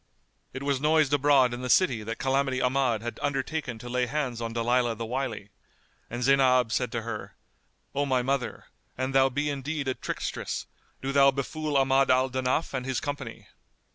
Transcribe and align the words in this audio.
It 0.51 0.63
was 0.63 0.81
noised 0.81 1.13
abroad 1.13 1.53
in 1.53 1.61
the 1.61 1.69
city 1.69 2.01
that 2.01 2.17
Calamity 2.17 2.59
Ahmad 2.59 3.03
had 3.03 3.19
undertaken 3.21 3.77
to 3.77 3.87
lay 3.87 4.07
hands 4.07 4.41
on 4.41 4.51
Dalilah 4.51 4.95
the 4.97 5.05
Wily, 5.05 5.49
and 6.09 6.23
Zaynab 6.23 6.71
said 6.71 6.91
to 6.93 7.03
her, 7.03 7.35
"O 7.93 8.07
my 8.07 8.23
mother, 8.23 8.65
an 8.97 9.11
thou 9.11 9.29
be 9.29 9.47
indeed 9.51 9.87
a 9.87 9.93
trickstress, 9.93 10.65
do 11.03 11.11
thou 11.11 11.29
befool 11.29 11.77
Ahmad 11.77 12.09
al 12.09 12.31
Danaf 12.31 12.73
and 12.73 12.83
his 12.83 12.99
company." 12.99 13.45